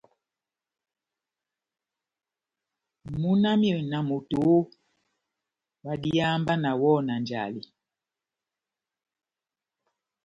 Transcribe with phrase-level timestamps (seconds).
[3.19, 4.67] Múna wami na moto oooh,
[5.81, 7.61] ohádiháha mba nawɔhɔ na njale!